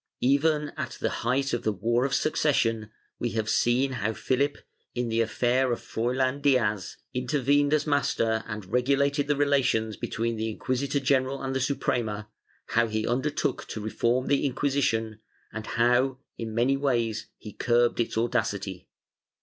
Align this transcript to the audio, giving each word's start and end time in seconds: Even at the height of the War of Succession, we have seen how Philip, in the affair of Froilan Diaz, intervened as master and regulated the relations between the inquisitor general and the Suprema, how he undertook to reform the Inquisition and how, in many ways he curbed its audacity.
Even 0.23 0.69
at 0.77 0.97
the 0.99 1.11
height 1.21 1.53
of 1.53 1.61
the 1.61 1.71
War 1.71 2.05
of 2.05 2.15
Succession, 2.15 2.89
we 3.19 3.33
have 3.33 3.47
seen 3.47 3.91
how 3.91 4.13
Philip, 4.13 4.57
in 4.95 5.09
the 5.09 5.21
affair 5.21 5.71
of 5.71 5.79
Froilan 5.79 6.41
Diaz, 6.41 6.97
intervened 7.13 7.71
as 7.71 7.85
master 7.85 8.43
and 8.47 8.65
regulated 8.65 9.27
the 9.27 9.35
relations 9.35 9.95
between 9.97 10.37
the 10.37 10.49
inquisitor 10.49 10.99
general 10.99 11.43
and 11.43 11.55
the 11.55 11.61
Suprema, 11.61 12.27
how 12.69 12.87
he 12.87 13.05
undertook 13.07 13.67
to 13.67 13.79
reform 13.79 14.25
the 14.25 14.43
Inquisition 14.43 15.19
and 15.53 15.67
how, 15.67 16.17
in 16.35 16.55
many 16.55 16.75
ways 16.77 17.27
he 17.37 17.53
curbed 17.53 17.99
its 17.99 18.17
audacity. 18.17 18.87